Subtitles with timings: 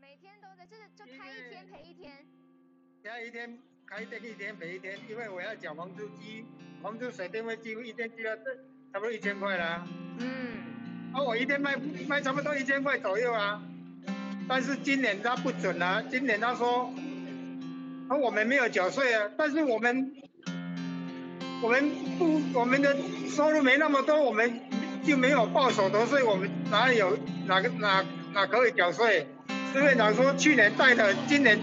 [0.00, 2.24] 每天都在，就是就开一天赔一天。
[3.04, 6.46] 开一天开一天一天赔一天，因为我要缴房租机，
[6.82, 8.44] 房租水电费几乎一天就要这
[8.92, 9.86] 差不多一千块啦。
[10.18, 11.76] 嗯，啊，我一天卖
[12.08, 13.62] 卖差不多一千块左右啊。
[14.48, 16.92] 但是今年他不准啊，今年他说，
[18.08, 20.14] 啊我们没有缴税啊，但是我们
[21.62, 22.96] 我们不我们的
[23.28, 24.60] 收入没那么多，我们
[25.04, 29.26] 就没有报所得税，我们哪里有哪个哪哪可以缴税？
[29.72, 31.58] 市院长说去年贷的，今年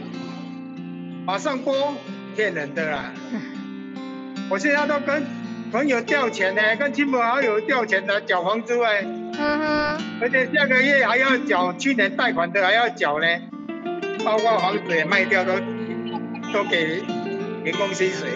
[1.26, 1.94] 马上拨，
[2.36, 3.12] 骗人的啦！
[4.50, 5.24] 我现在都跟
[5.74, 13.28] 朋友调钱呢，跟亲朋好友调钱来缴房租哎，嗯哼，而且下个月还要缴去年贷款的还要缴呢，
[14.24, 15.52] 包括房子也卖掉都
[16.54, 17.04] 都给
[17.66, 18.30] 员工薪水。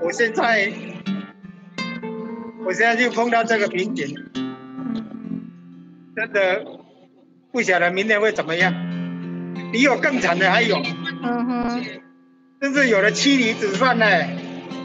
[0.00, 0.72] 我现在
[2.64, 4.08] 我现在就碰到这个瓶颈，
[6.16, 6.64] 真的
[7.54, 8.74] 不晓得明天会怎么样。
[9.70, 10.76] 比我更惨的还有，
[11.22, 11.84] 嗯哼。
[12.60, 14.04] 甚至有的妻离子散呢。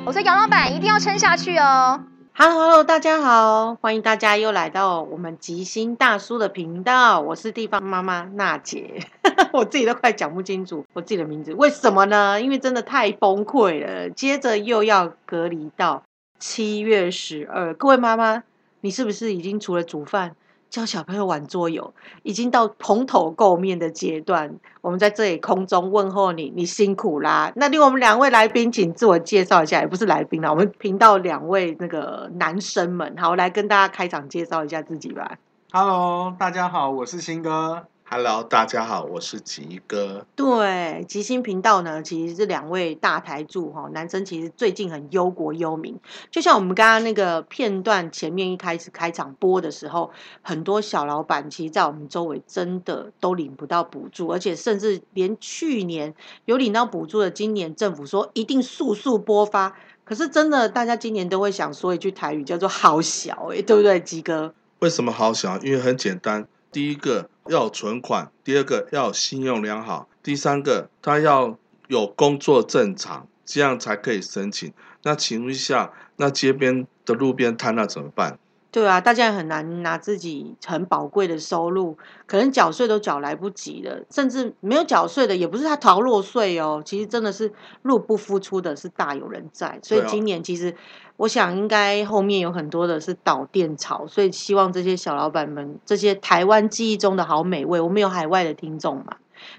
[0.06, 2.04] 我说杨老板一定要撑下去哦。
[2.36, 9.00] Hello Hello，大家好，欢迎大家又来到我们吉星大叔的频道，我是地方妈妈娜姐，
[9.52, 12.40] 我自己都快讲不清楚我自己的名字，为什么呢？
[12.40, 16.04] 因为真的太崩溃了，接着又要隔离到
[16.38, 18.44] 七月十二，各位妈妈，
[18.82, 20.36] 你是不是已经除了煮饭？
[20.70, 24.60] 教小朋友玩桌游，已经到蓬头垢面的阶段。
[24.82, 27.52] 我们在这里空中问候你，你辛苦啦。
[27.56, 35.38] 那另外我们两位来宾，请自我介绍一下，也不是来宾啦，我们频道两位那个男生们，好，来跟大家开场介绍一下自己吧。
[35.72, 37.88] Hello，大家好，我是新哥。
[38.12, 40.26] Hello，大家好，我是吉哥。
[40.36, 45.96] 对，吉星频道呢，其实是两位大台柱哈，男生其实最近很忧国忧民，
[46.32, 50.10] 就像我们刚刚那个片段前面一开始开场播的时候，
[50.42, 56.16] 很多小老板其实在我们周围真的都领不到补助，而且甚至连去年
[56.46, 64.56] 有领到补助的，今年政府说一定速速拨发，可是真的大家今年都会想说一句台语叫做好小哎、对不对，吉哥？
[64.80, 65.60] 为什么好小？
[65.60, 71.58] 因为很简单，第一个要存款，第二个要信用良好，第三个他要
[71.88, 74.72] 有工作正常，这样才可以申请。
[75.04, 78.38] 那请问一下，那街边的路边摊那怎么办？
[78.72, 81.98] 对啊，大家也很难拿自己很宝贵的收入，
[82.28, 89.80] 可能缴税都缴来不及了，甚至没有缴税的，也不是他逃漏税哦，其实真的是入不敷出的，是大有人在。
[89.82, 90.76] 所以今年其实
[91.18, 99.18] 我想应该后面有很多的是导电潮，所以希望这些小老板们，这些台湾记忆中的好美味，我们有海外的听众嘛。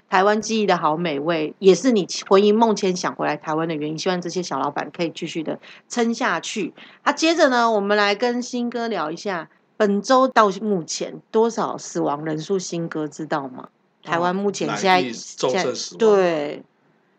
[0.09, 3.97] 台湾记忆的好美味，也是你魂萦梦前想回来台湾的原因。
[3.97, 6.73] 希望这些小老板可以继续的撑下去。
[7.03, 12.59] 啊，接着呢，我们来跟新哥聊一下，本周到目前多少死亡人数？
[12.59, 13.69] 新哥知道吗？
[14.03, 16.63] 台湾目前哪现在一重现在症死亡对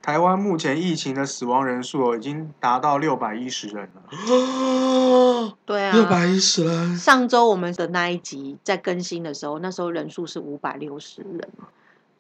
[0.03, 4.03] 台湾目前疫情的死亡人数哦已经达到六百一十人了。
[5.65, 11.49] 对啊，六百一十人，上周我们的那一集在更新的时候，那时候人数是五百六十人，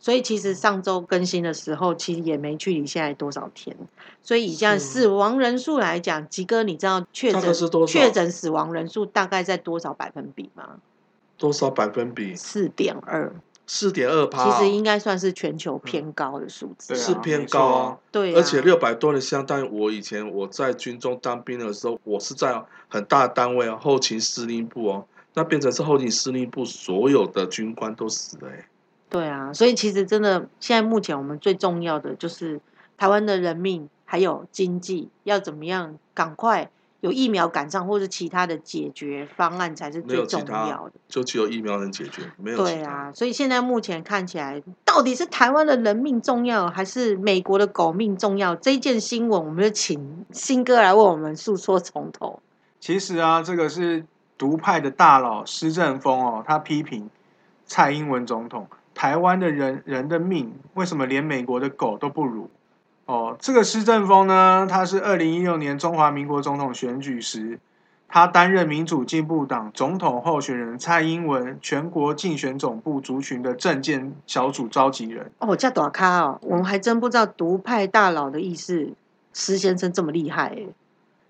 [0.02, 3.76] 所以其实上周更新的时候，其实也没距离现在多少天。
[4.20, 10.80] 所以以这样死亡人数来讲，吉哥，你知道确诊是多少确诊死亡人数大概在多少百分比吗？
[11.38, 12.34] 多少百分比？
[12.34, 13.32] 四点二，
[13.64, 16.96] 四点二趴，其实应该算是全球偏高的数字。
[16.96, 17.98] 是偏高啊。
[18.10, 28.66] 对啊，而且六百多人，相当于我以前我在军中当兵的时候，我是在很大的单位啊，后勤司令部哦，那变成是后勤司令部所有的军官都死了哎。
[29.12, 32.60] 对啊，所以其实真的，现在目前我们最重要的就是
[32.96, 42.70] 台湾的人命还有经济要怎么样赶快有疫苗赶上，或是其他的解决方案才是最重要的。，就只有疫苗能解决，没有其他。
[42.70, 48.54] 对啊，所以现在目前看起来，到底是台湾的人命重要，还是美国的狗命重要？
[48.56, 52.40] 这一件新闻，我们就请新哥来为我们诉说从头。
[52.80, 54.06] 其实啊，这个是
[54.38, 57.10] 独派的大佬施正峰哦，他批评
[57.66, 62.48] 蔡英文总统，台湾的人人的命为什么连美国的狗都不如？
[63.06, 67.58] 哦，这个施正峰呢，他是二零一六年中华民国总统选举时，
[68.06, 75.32] 他担任民主进步党总统候选人蔡英文全国竞选总部族群的政见小组召集人。
[75.38, 78.92] 哦，叫短咖哦，我们还真不知道独派大佬的意思，
[79.32, 80.66] 施先生这么厉害哎。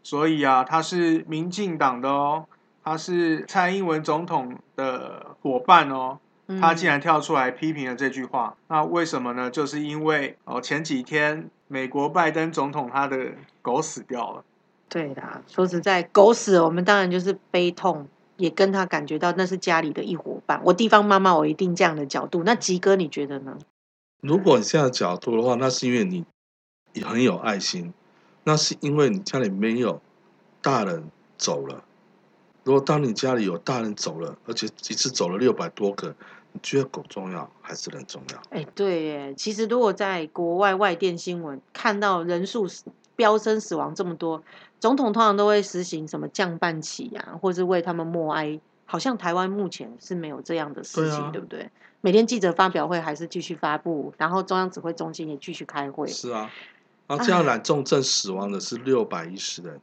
[0.03, 2.45] 所以啊，他是民进党的哦，
[2.85, 6.19] 他是蔡英文总统的伙伴哦。
[6.49, 9.51] 嗯他竟然跳出来批评了这句话，那为什么呢？
[9.51, 14.45] 就是因为哦，前几天美国拜登总统他的狗死掉了。
[14.89, 18.07] 对啦，说实在，狗死了，我们当然就是悲痛，
[18.37, 20.61] 也跟他感觉到那是家里的一伙伴。
[20.65, 22.43] 我地方妈妈，我一定这样的角度。
[22.45, 23.57] 那吉哥，你觉得呢？
[24.21, 26.25] 如果你这样的角度的话，那是因为你
[26.93, 27.95] 也很有爱心，
[28.45, 30.03] 那是因为你家里没有
[30.61, 31.05] 大人
[31.39, 31.85] 走了。
[32.65, 36.15] 如果当你家里有大人走了，而且一次走了六百多个，
[36.53, 38.43] 你觉得狗重要还是人重要？
[38.51, 42.85] 哎，对耶，其实如果在国外外电新闻看到人数死
[43.17, 44.43] 飙升死亡这么多，
[44.81, 48.61] 总统通常都会实行什么降半旗呀、或是为他们默哀。
[48.85, 51.71] 好像台湾目前是没有这样的事情，对不对？
[52.03, 56.07] 每天记者发表会还是继续发布，然后中央指挥中心也继续开会。
[56.09, 56.51] 是啊，
[57.07, 59.81] 然后这样染重症死亡的是六百一十人，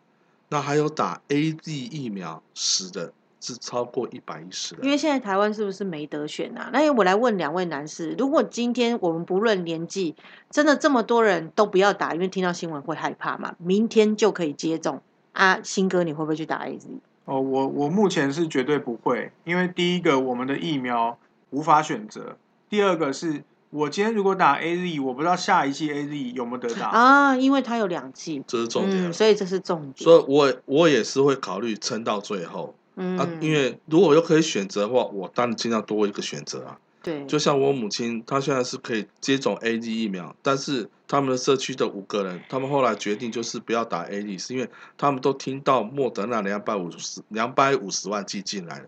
[0.50, 4.84] 那还有打 A Z 疫苗死的是超过一百一十人。
[4.84, 6.69] 因为现在台湾是不是没得选啊？
[6.74, 10.16] 那我来问两位男士，如果今天我们不论年纪，
[10.50, 13.56] 真的这么多人都不要打，因为听到新闻会害怕嘛？
[13.60, 15.01] 明天就可以接种
[15.34, 16.81] 啊，新哥你会不会去打 AZ？
[17.25, 21.18] 哦，我我目前是绝对不会，因为第一个我们的疫苗
[21.51, 22.36] 无法选择，
[22.68, 26.88] 第二个是我今天如果打 A Z，我不知道下一季 A Z 有没有得打。
[26.88, 29.13] 啊，因为它有两季，这是重点嗯，。
[29.13, 29.95] 所以这是重点。
[29.98, 36.77] 所以我我也是会考虑撑到最后嗯，啊，因为如果又可以选择的话，我当然尽量多一个选择啊。
[37.01, 44.68] 对，就像我母亲，她现在是可以接种 A Z 疫苗，但是他们的社区的五个人，他们后来决定就是不要打 A Z，是因为
[44.98, 48.86] 他们都听到莫德纳两百五十两百五十万剂进来了，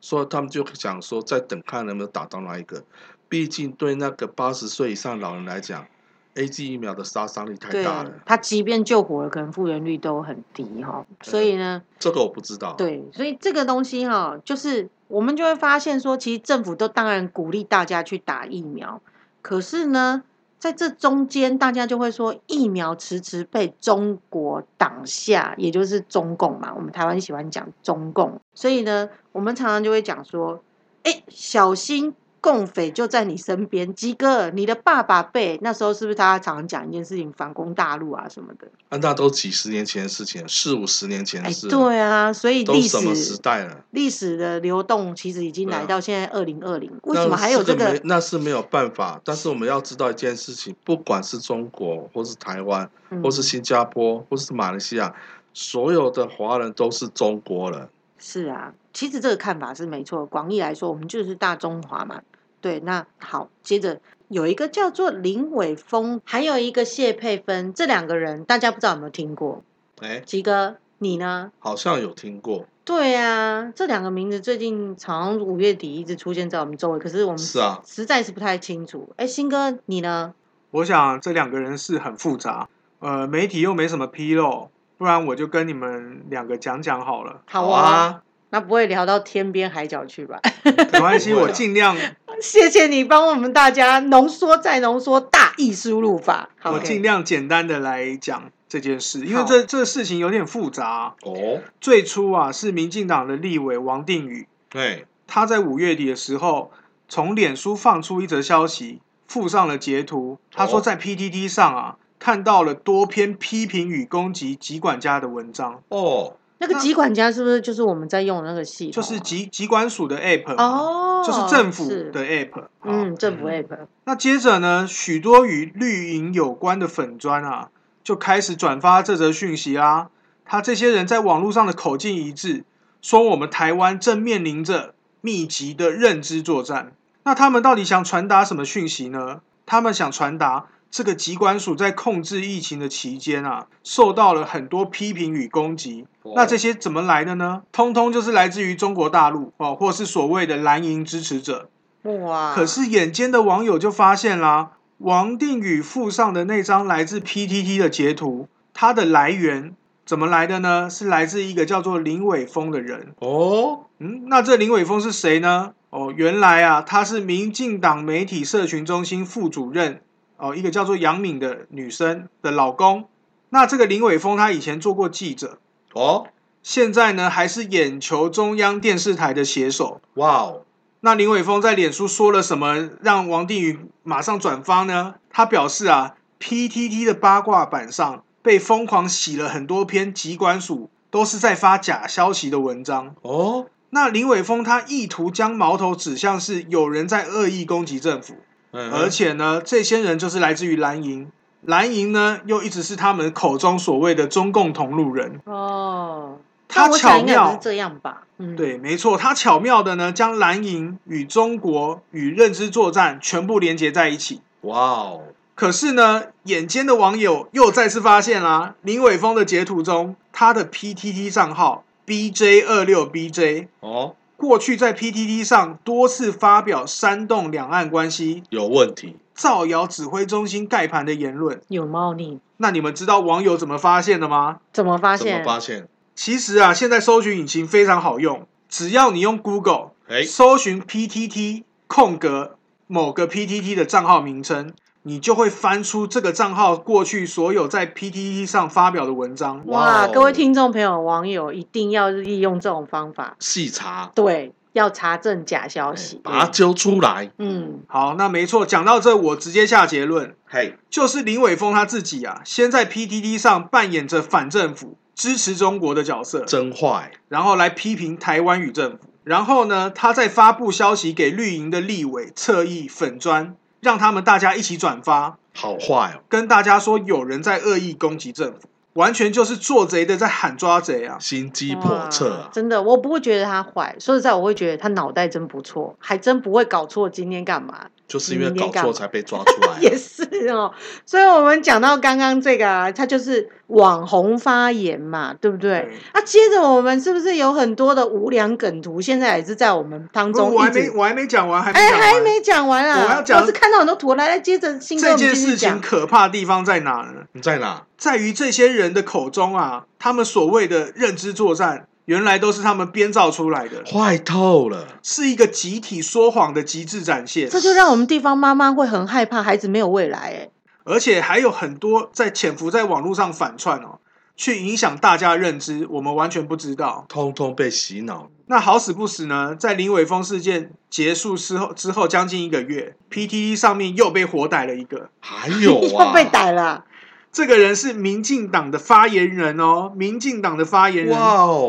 [0.00, 2.82] 所以他们就想说再等看能不能打到那一个。
[3.28, 5.86] 毕竟对那个八十岁以上老人来讲
[6.34, 11.06] ，A G 疫苗的杀伤力太大了，，他即便救活了，可能复原率都很低哈。
[11.22, 12.74] 所以呢，这个我不知道。
[12.74, 19.00] 对，所以这个东西哈，就是我们就会发现说，其实政府都当然鼓励大家去打疫苗，
[19.42, 20.24] 可是呢，
[20.60, 26.74] 在这中间，大家就会说疫苗迟迟被中国挡下，也就是中共嘛。
[26.76, 30.62] 我们台湾喜欢讲中共，所以呢，我们常常就会讲说，
[31.02, 32.14] 哎，小心。
[32.40, 38.66] 共匪就在你身边，吉哥，你的爸爸辈那时候是不是他常常讲一件事情，反攻大陆啊什么的？
[38.88, 43.84] 啊，那都几十年前的事情，四五十年前的哎，事了，对啊，所以都历什么时代了？
[43.90, 48.00] 历史的流动其实已经来到现在二零二零，为什么还有这个那是没？
[48.04, 55.14] 那是没有办法，但是我们要知道一件事情，不管是中国，或是台湾，嗯或是新加坡，或是马来西亚，
[55.52, 57.88] 所有的华人都是中国人。
[58.18, 60.26] 是啊，其实这个看法是没错。
[60.26, 62.20] 广义来说，我们就是大中华嘛。
[62.60, 69.62] 对，那好，接着有一个叫做林伟峰，还有一个谢佩芬，这两个人大家不知道有没有听过？
[70.00, 71.52] 哎，吉哥，你呢？
[71.58, 79.08] 好像有听过，对啊，这两个名字最近好像五月底一直出现在我们周围，可是我们是啊，实在是不太清楚。
[79.16, 80.34] 哎，新哥，你呢？
[80.70, 82.68] 我想这两个人是很复杂，
[83.00, 87.42] 呃，媒体又没什么披露，不然我就跟你们两个讲讲好了。
[87.46, 90.40] 好好啊，那不会聊到天边海角去吧？
[90.92, 91.96] 没关系，我尽量
[92.40, 96.48] 谢谢你帮我们大家浓缩再浓缩，大意输入法。
[96.58, 101.14] 好我尽量简单的来讲这件事，因为好这这事情有点复杂。
[101.22, 106.70] 哦，最初啊，是民进党的立委王定宇，对，他在五月底的时候，
[107.08, 110.38] 从脸书放出一则消息，附上了截图。
[110.52, 118.94] 他说哦在 PTT 上啊，看到了多篇批评与攻击疾管家的文章，哦，那那个疾管家是不是就是我们在用的那个系统啊？
[118.94, 122.64] 就是疾疾管署的 App，、哦，就是政府的 App。
[122.84, 127.70] 嗯，政府 app 那接着呢，许多与绿营有关的粉砖啊，
[128.04, 130.08] 就开始转发这则讯息啦。
[130.44, 132.64] 他这些人在网络上的口径一致，
[133.00, 136.92] 说我们台湾正面临着密集的认知作战。
[137.24, 139.40] 那他们到底想传达什么讯息呢？
[139.64, 146.06] 他们想传达这个疾管署在控制疫情的期间啊，受到了很多批评与攻击。
[146.22, 147.62] 哦那这些怎么来的呢？
[147.72, 151.70] 通通就是来自于中国大陆哦，或是所谓的蓝营支持者。
[152.02, 152.54] 哇！
[152.54, 160.90] 可是眼尖的网友就发现啦，王定宇附上的那张来自 PTT 的截图，它的来源怎么来的呢？
[160.90, 163.14] 是来自一个叫做林伟峰的人。
[163.20, 165.72] 哦，嗯，那这林伟峰是谁呢？
[165.90, 170.00] 哦，原来啊，他是民进党媒体社群中心副主任
[170.40, 173.04] 哦，一个叫做杨敏的女生的老公。
[173.50, 175.58] 那这个林伟峰他以前做过记者，
[175.92, 176.28] 哦，
[176.62, 180.00] 现在呢还是眼球中央电视台的写手。
[180.14, 180.62] 哇哦，
[181.00, 185.16] 那林伟峰在脸书说了什么，让王定宇马上转发呢？
[185.30, 193.14] 他表示啊，PTT 的八卦版上被疯狂洗了很多篇疾管署都是在发假消息的文章。
[193.22, 198.36] 哦，那林伟峰他意图将矛头指向是有人在恶意攻击政府，
[198.72, 201.30] 嗯而且呢，这些人就是来自于蓝营，
[201.62, 205.40] 蓝营呢又一直是他们口中所谓的中共同路人。
[205.44, 208.22] 哦，他巧妙这样吧？
[208.38, 214.40] 嗯，对，没错，他巧妙的呢，将蓝营与中国与认知作战全部连接在一起。
[214.62, 215.22] 哇哦，
[215.54, 231.60] 可是呢，眼尖的网友又再次发现啦，林伟峰的截图中，他的 PTT 账号 BJ 二六 BJ 哦，过去在 PTT 上多次发表煽动两岸关系、有问题，造谣指挥中心盖盘的言论。
[231.68, 234.60] 有猫腻，那你们知道网友怎么发现的吗？
[234.72, 235.44] 怎么发怎么现？
[235.44, 235.88] 发现？
[236.14, 242.56] 其实啊，现在搜寻引擎非常好用，只要你用 Google 哎，搜寻 PTT 空格
[242.86, 249.62] 某个 PTT 的账号名称，你就会翻出这个账号过去所有在 PTT 上发表的文章。
[249.66, 256.20] 哇各位听众朋友、网友一定要利用这种方法，细查，对，要查证假消哎息。
[256.22, 257.30] 把它揪出来。
[257.38, 268.98] 嗯，好，那没错，讲到这，我直接下结论，嘿，就是林伟峰他自己啊，先在 PTT 上扮演着反政府、支持中国的角色，真坏，然后来批评台湾与政府。
[269.24, 281.18] 然后呢，他再发布消息给绿营的立委、侧翼、粉砖，让他们大家一起转发，好坏哦，跟大家说有人在恶意攻击政府，完全就是做贼的在喊抓贼啊！
[281.18, 282.50] 心机叵测啊！
[282.52, 287.86] 真的，我不会觉得他坏，说实在，我会觉得他脑袋真不错，还真不会搞错今天干嘛。
[288.10, 289.78] 就是因为搞错才被抓出来。
[289.80, 290.72] 也是哦，
[291.06, 295.70] 所以我们讲到刚刚这个啊，他就是网红发言嘛，对不对？
[295.70, 300.52] 对啊，接着我们是不是有很多的无良梗图，现在也是在我们当，中。
[300.52, 302.12] 我还没我还没讲完，还没哎，讲完。
[302.12, 303.04] 还没讲完啊！
[303.04, 305.80] 我要讲是看到很多图，来来，接着新这件事情。
[305.80, 307.22] 可怕的地方在哪呢？
[307.32, 307.84] 你在哪？
[307.96, 314.84] 在于这些人的口中啊，他们所谓的认知作战，原来都是他们编造出来的，坏透了！
[315.00, 317.48] 是一个集体说谎的极致展现。
[317.48, 320.18] 这就让我们地方妈妈会很害怕孩子没有未来。
[320.18, 320.50] 哎，
[320.82, 324.00] 而且还有很多在潜伏在网络上反串哦，
[324.36, 327.06] 去影响大家的认知，我们完全不知道。
[327.08, 328.28] 通通被洗脑。
[328.46, 335.10] 那好死不死呢，在林伟峰事件结束之后之后将近一个月，PTT 上面又被活逮了一个。
[335.20, 336.84] 还有啊， 又被逮了啊。
[337.32, 341.16] 这个人是民进党的发言人哦，民进党的发言人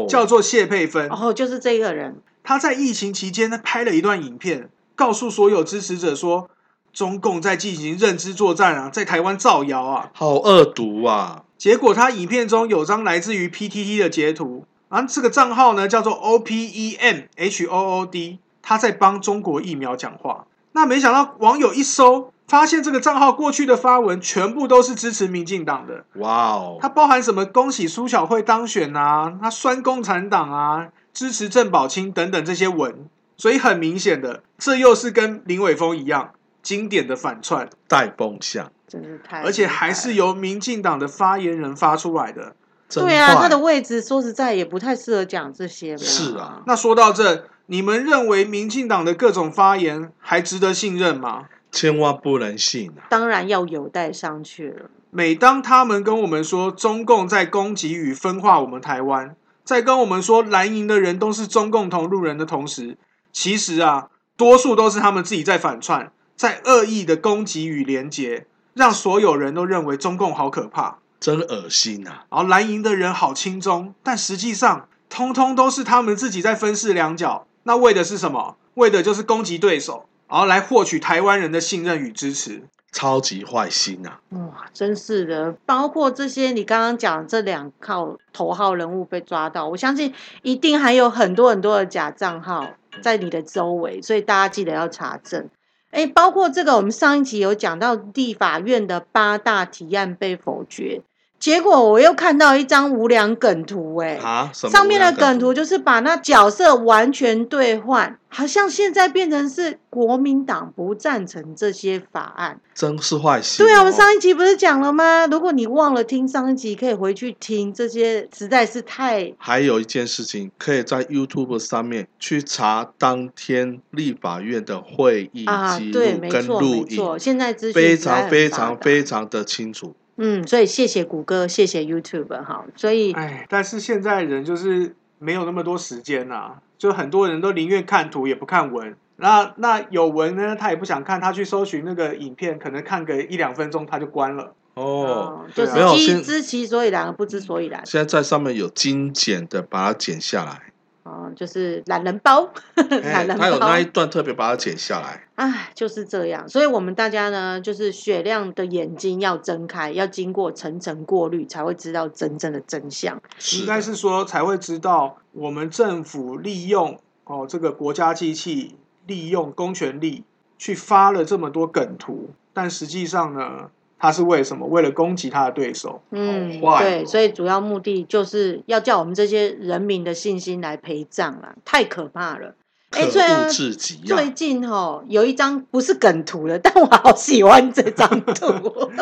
[0.09, 1.07] 叫做谢佩芬。
[1.09, 2.19] 哦，就是这个人。
[2.43, 6.49] 他在疫情期间呢拍了一段影片，告诉所有支持者说，
[6.91, 10.09] 中共在进行认知作战啊，在台湾造谣啊。
[10.13, 11.43] 好恶毒啊！
[11.57, 20.47] 结果他影片中有张来自于 PTT 的截图，啊，这个账号呢叫做 O P E N H O O D，他在帮中国疫苗讲话。
[20.71, 33.07] 那没想到网友一搜，发现这个账号过去的发文全部都是支持民进党的，哇哦，它包含什么恭喜苏小慧当选啊，他酸共产党啊，支持郑宝清等等这些文，
[33.37, 36.31] 所以很明显的，这又是跟林伟峰一样
[36.61, 42.55] 经典的反串，带风向，真是太，而且还是由民进党的发言人发出来的。
[42.89, 45.97] 真对啊，他的位置说实在也不太适合讲这些。
[45.97, 51.45] 是啊，那说到这，你们认为民进党的各种发言还值得信任吗？
[51.71, 53.07] 千万不能信啊！
[53.09, 54.89] 当然要有待商榷了。
[55.09, 62.97] 每当他们跟我们说中共在攻击与分化我们台湾，在跟我们说蓝营的人都是中共同路人的同时，
[63.31, 72.25] 其实啊，多数都是他们自己在反串，在恶意的攻击与连结，让所有人都认为中共好可怕，真恶心啊！
[72.29, 77.45] 然后蓝营的人好轻松，但实际上，通通都是他们自己在分饰两角。
[77.63, 78.55] 那为的是什么？
[78.75, 82.63] 为的就是攻击对手，然后来获取台湾人的信任与支持。
[82.93, 84.19] 超级坏心啊！
[84.31, 92.67] 哇，真是的，包括这些你刚刚讲这两号头号人物被抓到，我相信一定还有很多很多的假账号
[93.01, 95.47] 在你的周围，所以大家记得要查证。
[95.91, 101.01] 哎，包括这个，我们上一集有讲到立法院的八大提案被否决，
[101.41, 112.61] 结果我又看到一张无良梗图、诶啊，上面的梗图就是把那角色完全兑换，好像现在变成是国民党不赞成这些法案。
[112.75, 113.67] 真是坏心哦。
[113.67, 115.25] 对啊，我们上一集不是讲了吗？
[115.25, 119.33] 如果你忘了听上一集，可以回去听，这些实在是太……
[119.39, 129.95] 还有一件事情，可以在 YouTube 上面去查当天立法院的会议啊，记对，录跟没错，录没错，现在资讯非常非常非常的清楚。
[130.23, 138.95] 嗯，所以谢谢谷歌，谢谢 YouTube 哈，所以哎，但是现在人就是没有那么多时间呐、就很多人都宁愿看图也不看文。
[139.17, 144.53] 那那有文呢，他也不想看，他去搜寻那个影片，可能看个一两分钟他就关了。
[144.75, 150.70] 哦，就是知知其所以然而不知所以然，现在在上面有精简的把它剪下来，
[151.11, 155.27] 哦，就是懒人包，懒哎，人他有那一，段特别把它剪下来。
[155.35, 156.47] 唉，就是这样。
[156.47, 163.21] 所以我们大家呢，就是雪亮的眼睛要睁开，要经过层层过滤，才会知道真正的真相。
[163.59, 170.23] 应该是说才会知道我们政府利用哦这个国家机器，利用公权力
[170.57, 173.69] 去发了这么多梗图，但实际上呢，
[174.01, 174.65] 他是为什么？
[174.65, 176.01] 为了攻击他的对手。
[176.09, 182.55] 嗯，对，哦所以主要目的就是要叫我们这些人民的信心来陪葬了，太可怕了。
[182.89, 188.45] 哎，可恶至极呀、最近哦有一张不是梗图了，但我好喜欢这张图。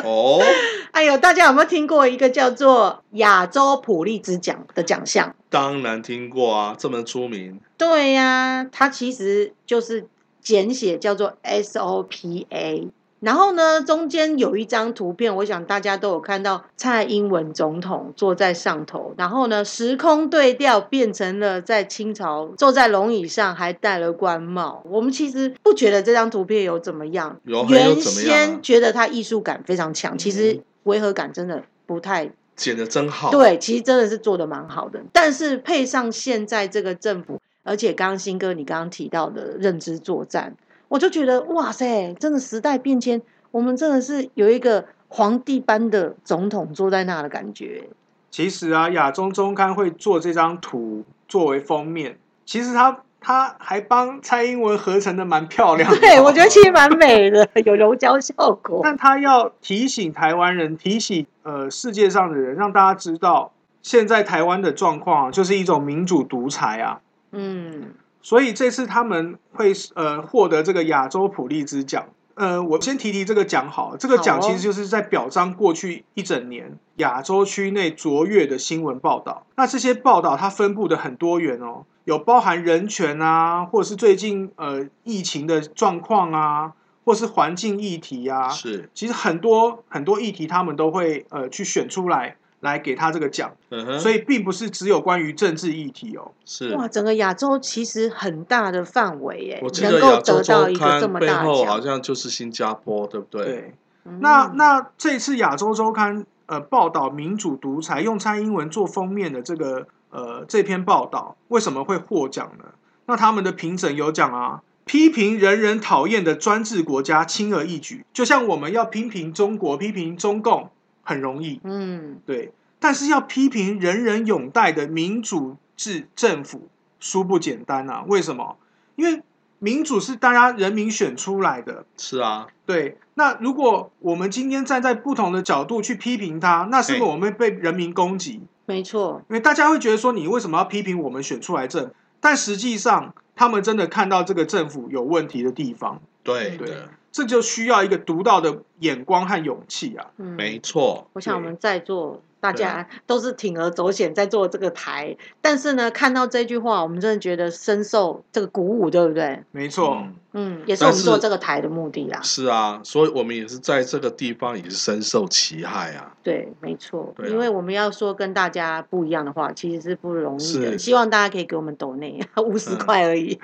[0.03, 0.39] 哦，
[0.91, 5.33] 哎呦，大家有没有听过一个叫做亚洲普利兹奖的奖项？
[5.49, 7.59] 当然听过啊，这么出名。
[7.77, 10.07] 对呀、它其实就是
[10.41, 12.89] 简写叫做 SOPA。
[13.19, 24.81] 然后呢，中间有一张图片，我想大家都有看到，蔡英文总统坐在上头，然后呢，时空对调变成了在清朝坐在龙椅上，还戴了官帽。
[24.85, 40.55] 我们其实不觉得这张图片有怎么样，有很有原怎么样啊先觉得它艺术感非常强，其实嗯违和感真的不太剪的真好。，对，其实真的是做的蛮好的，但是配上现在这个政府，而且刚刚新哥你刚刚提到的认知作战，
[40.89, 47.89] 我就觉得哇塞，真的时代变迁，我们真的是有一个皇帝般的总统坐在那的感觉。
[48.29, 55.97] 其实啊，亚洲中刊会做这张图作为封面，其实他他还帮蔡英文合成的蛮漂亮的。
[55.99, 58.81] 对，我觉得 其实蛮美的，有柔焦效果。
[58.83, 67.01] 但他要提醒台湾人，提醒呃世界上的人，让大家知道，现在台湾的状况啊，就是一种民主独裁啊。
[67.31, 72.05] 嗯，所以这次他们会呃获得这个亚洲普利兹奖。
[72.35, 79.45] 呃，我先提提这个奖好了，这个奖其实就是在表彰过去一整年亚洲区内卓越的新闻报道。
[79.57, 86.71] 那这些报道它分布的很多元哦，有包含人权啊，或者是最近呃疫情的状况啊，
[87.03, 96.31] 或是环境议题啊，是，其实很多很多议题他们都会呃去选出来来给他这个奖，嗯，所以并不是只有关于政治议题哦。
[96.45, 96.75] 是。
[96.75, 103.45] 哇，整个亚洲其实很大的范围耶我，记能够得亚洲得到周一个这么刊背大的好像就是新加坡，对不对？
[103.45, 103.73] 对。
[104.05, 112.65] 嗯那那这次亚洲周刊呃报道民主独裁用蔡英文做封面的这个呃这篇报道为什么会获奖呢？
[113.05, 120.71] 那他们的评审有讲啊，批评人人讨厌的专制国家轻而易举，就像我们要批评中国、批评中共
[121.09, 126.67] 很容易，嗯，对，但是要批评人人拥戴的民主制政府，
[126.99, 128.03] 殊不简单啊！
[128.07, 128.57] 为什么？
[128.95, 129.23] 因为
[129.57, 138.43] 民主是大家人民选出来的，是啊，对，那如果我们今天站在不同的角度去批评他，那是不是我们会被人民攻击？
[138.67, 141.91] 没错，因为大家会觉得说，你为什么要批评我们选出来政？
[142.19, 146.55] 但实际上，他们真的看到这个政府有问题的地方，对。
[146.55, 146.67] 对。
[146.67, 150.11] 的，这就需要一个独到的眼光和勇气啊！
[150.17, 151.07] 嗯，没错。
[151.13, 159.43] 我想我们在座大家都是铤而走险在做这个台，但是呢，看到这句话，我们真的觉得深受这个鼓舞，对不对？
[159.51, 162.19] 没错，嗯嗯，也是我们做这个台的目的啦。
[162.21, 166.13] 是啊，所以我们也是在这个地方也是深受其害啊。
[166.21, 170.77] 对，没错，啊因为我们要说跟大家不一样的话，其实是不容易的。
[170.77, 173.39] 希望大家可以给我们抖内五十嗯块而已。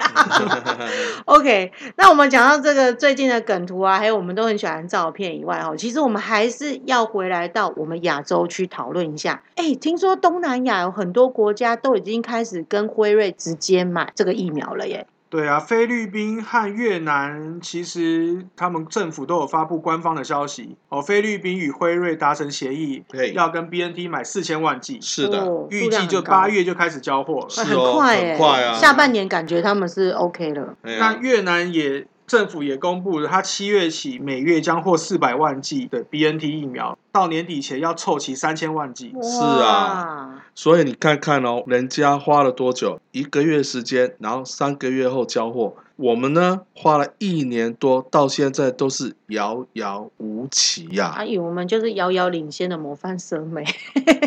[1.26, 9.42] OK，那我们讲到这个最近的梗图啊，还有我们都很喜欢照片以外哦，其实我们还是要回来到我们亚洲去讨论一下。
[9.56, 15.08] 哎，听说东南亚有很多国家都已经开始跟辉瑞直接买这个疫苗了耶。
[15.28, 20.78] 对啊，菲律宾和越南其实他们政府都有发布官方的消息。
[20.90, 28.74] 哦，菲律宾与辉瑞达成协议对，要跟 BNT 买四千万剂，是的，哦预计就八，月就开始交货是哦很快欸，很快啊。
[28.74, 30.76] 下半年感觉他们是 OK 了。
[30.84, 39.14] 那越南也政府也公布了，它七月起每月将获四百万剂的 BNT 疫苗，到年底前要凑齐三千万剂。
[39.22, 43.00] 是啊所以你看看哦，人家花了多久？
[43.12, 45.76] 一个月时间，然后三个月后交货。
[45.98, 53.64] 我们呢，花了一年多，到现在都是遥遥无期呀、哇，阿姨，我们就是遥遥领先的模范生美，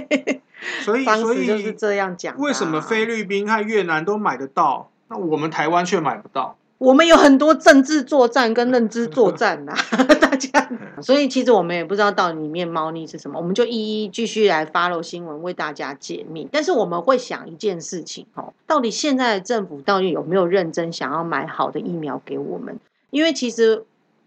[0.83, 2.39] 所以，所以就是这样讲啊。
[2.39, 6.57] 为什么菲律宾和越南都买得到，那我们台湾却买不到？
[6.79, 9.75] 我们有很多政治作战跟认知作战呐、
[10.21, 10.71] 大家，
[11.03, 16.49] 所以其实我们也不知道到底里面猫腻是什么，我们就一一继续来 follow 新闻为大家解密。
[16.53, 22.79] 但是我们会想一件事情哦，到底现在的政府到底有没有认真想要买好的疫苗给我们？
[23.11, 23.85] 因为其实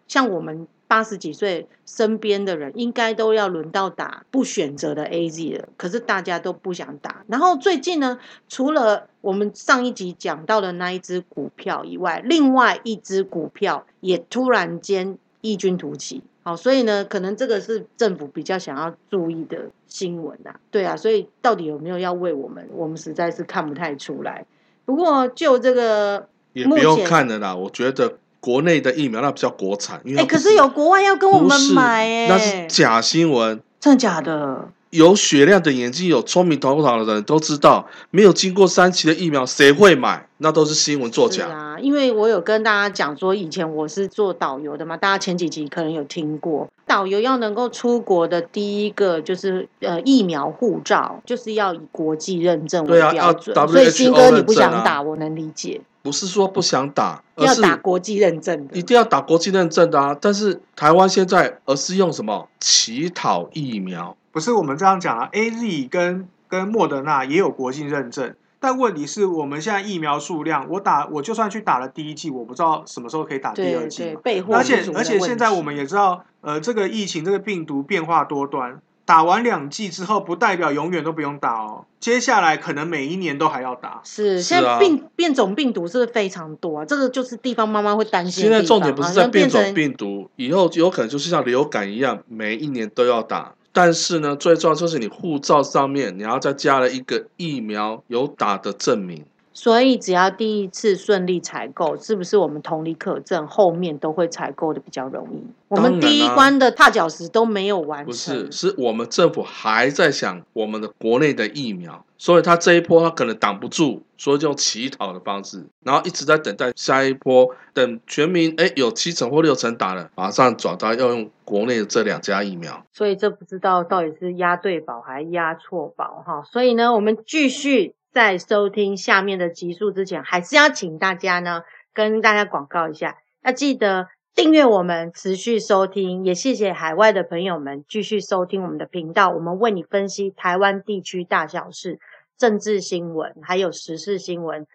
[0.07, 7.23] 像我们八十几岁身边的人，应该都要轮到打不选择的 A Z 了，可是大家都不想打。
[7.27, 16.23] 然后最近呢，除了我们上一集讲到的那一只股票以外，另外一只股票也突然间异军突起。
[16.43, 20.59] 好，所以呢，可能这个是政府比较想要注意的新闻啊。
[20.71, 24.45] 对啊，所以到底有没有要为我们，我们实在是看不太出来。
[24.83, 27.55] 不过就这个也不用看了啦。
[27.55, 33.61] 我觉得国内的疫苗，那比较国产，因为可是有国外要跟我们买哎、那是假新闻。
[33.79, 34.67] 真的假的？
[34.91, 40.27] 有雪亮的眼睛、有聪明头脑的人都知道，没有经过三期的疫苗，谁会买？
[40.37, 41.45] 那都是新闻作假。
[41.45, 53.55] 是啊，因为我有跟大家讲说，以前我是做导游的嘛，大家前几集可能有听过，导游要能够出国的第一个就是呃疫苗护照，就是要以国际认证为对啊标准。
[53.55, 58.75] 要所以新哥你不想打，我能理解，不是说不想打，而要打国际认证的。
[58.75, 60.17] 一定要打国际认证的啊。
[60.19, 64.17] 但是台湾现在而是用什么乞讨疫苗？
[64.31, 74.09] 不是我们这样讲啊，A Z 跟跟莫德纳也有国际认证，但问题是我们现在疫苗数量，我打我就算去打了第一剂，我不知道什么时候可以打第二剂嘛。
[74.11, 83.99] 对备货而且而且现在我们也知道，呃，这个疫情这个病毒变化多端，打完两剂之后，不代表永远都不用打哦，接下来可能每一年都还要打。
[84.03, 86.85] 是，现在啊病变种病毒是非常多啊？
[86.85, 88.61] 这个就是地方妈妈会担心现在。
[88.61, 93.55] 重点不是在变种病毒，以后有可能就是像流感一样，每一年都要打。
[93.73, 99.25] 但是呢，最重要就是你护照上面你要再加了一个疫苗有打的证明。
[99.61, 105.43] 所以只要第一次顺利采购，是不是我们同理可证，后面都会采购的比较容易？
[105.67, 122.83] 我们第一关的踏脚石都没有完不，是，是我们政府还在想我们的国内的疫苗，所以他这一波他可能挡不住，所以就用乞讨的方式，然后一直在等待下一波，等全民哎有七成或六成打了，马上转到要用国内的这两家疫苗。
[122.91, 126.41] 所以这不知道到底是押对宝还押错宝哈。
[126.51, 141.99] 所以呢，我们继续在收听下面的集数之前，还是要请大家呢跟大家广告一下，要记得订阅我们，持续收听，也谢谢海外的朋友们继续收听我们的频道，我们为你分析台湾地区大小事、
[142.37, 144.67] 政治新闻，还有时事新闻。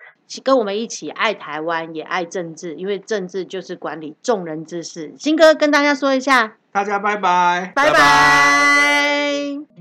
[0.42, 5.14] 跟我们一起爱台湾，也爱政治，因为政治就是管理众人之事。
[5.16, 7.72] 新哥跟大家说一下，大家拜拜。
[7.77, 9.76] 拜拜拜拜